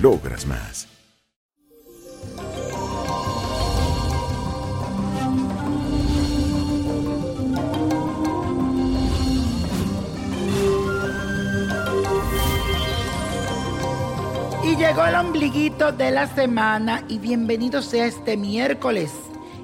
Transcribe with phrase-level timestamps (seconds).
[0.00, 0.88] logras más.
[14.62, 19.12] Y llegó el ombliguito de la semana y bienvenido sea este miércoles.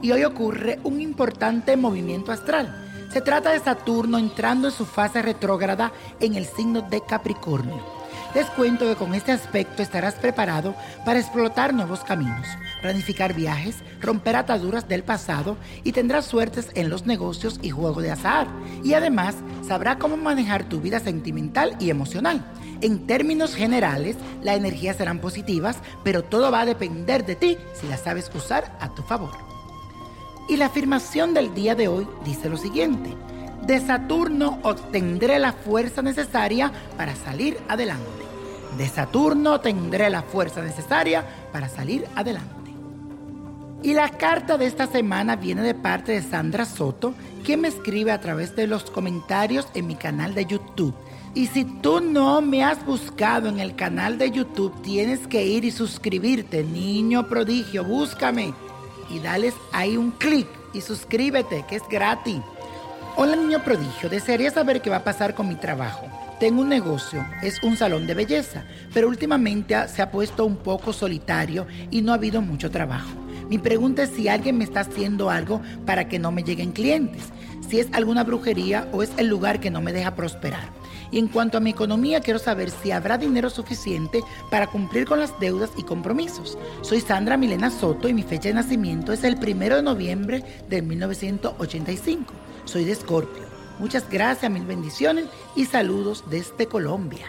[0.00, 2.78] Y hoy ocurre un importante movimiento astral.
[3.12, 8.01] Se trata de Saturno entrando en su fase retrógrada en el signo de Capricornio.
[8.34, 12.46] Les cuento que con este aspecto estarás preparado para explotar nuevos caminos,
[12.80, 18.10] planificar viajes, romper ataduras del pasado y tendrás suertes en los negocios y juego de
[18.10, 18.46] azar.
[18.82, 19.34] Y además
[19.68, 22.42] sabrá cómo manejar tu vida sentimental y emocional.
[22.80, 27.86] En términos generales, las energías serán positivas, pero todo va a depender de ti si
[27.86, 29.32] las sabes usar a tu favor.
[30.48, 33.14] Y la afirmación del día de hoy dice lo siguiente.
[33.62, 38.21] De Saturno obtendré la fuerza necesaria para salir adelante.
[38.76, 42.72] De Saturno tendré la fuerza necesaria para salir adelante.
[43.82, 48.12] Y la carta de esta semana viene de parte de Sandra Soto, quien me escribe
[48.12, 50.94] a través de los comentarios en mi canal de YouTube.
[51.34, 55.64] Y si tú no me has buscado en el canal de YouTube, tienes que ir
[55.64, 58.54] y suscribirte, niño prodigio, búscame
[59.10, 62.40] y dales ahí un clic y suscríbete, que es gratis.
[63.14, 66.06] Hola niño prodigio, desearía saber qué va a pasar con mi trabajo.
[66.40, 68.64] Tengo un negocio, es un salón de belleza,
[68.94, 73.10] pero últimamente se ha puesto un poco solitario y no ha habido mucho trabajo.
[73.50, 77.24] Mi pregunta es si alguien me está haciendo algo para que no me lleguen clientes,
[77.68, 80.70] si es alguna brujería o es el lugar que no me deja prosperar.
[81.10, 85.20] Y en cuanto a mi economía, quiero saber si habrá dinero suficiente para cumplir con
[85.20, 86.56] las deudas y compromisos.
[86.80, 90.80] Soy Sandra Milena Soto y mi fecha de nacimiento es el 1 de noviembre de
[90.80, 92.32] 1985.
[92.64, 93.42] Soy de Escorpio.
[93.78, 97.26] Muchas gracias, mil bendiciones y saludos desde Colombia.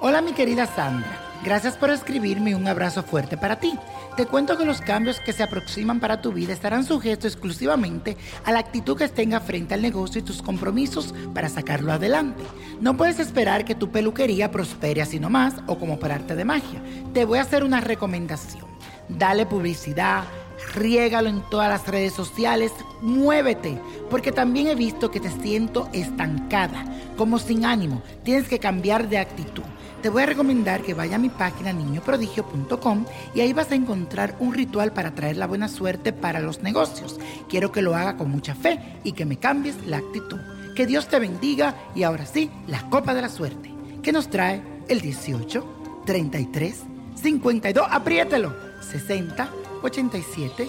[0.00, 3.74] Hola mi querida Sandra, gracias por escribirme y un abrazo fuerte para ti.
[4.16, 8.52] Te cuento que los cambios que se aproximan para tu vida estarán sujetos exclusivamente a
[8.52, 12.42] la actitud que tenga frente al negocio y tus compromisos para sacarlo adelante.
[12.80, 16.82] No puedes esperar que tu peluquería prospere así nomás o como por arte de magia.
[17.12, 18.66] Te voy a hacer una recomendación.
[19.08, 20.24] Dale publicidad,
[20.74, 26.84] riégalo en todas las redes sociales, muévete, porque también he visto que te siento estancada,
[27.16, 28.02] como sin ánimo.
[28.22, 29.64] Tienes que cambiar de actitud.
[30.02, 34.36] Te voy a recomendar que vaya a mi página niñoprodigio.com y ahí vas a encontrar
[34.38, 37.18] un ritual para traer la buena suerte para los negocios.
[37.48, 40.38] Quiero que lo haga con mucha fe y que me cambies la actitud.
[40.76, 44.62] Que Dios te bendiga y ahora sí, la copa de la suerte, que nos trae
[44.86, 46.82] el 18, 33,
[47.20, 49.48] 52, apriételo, 60,
[49.82, 50.68] 87,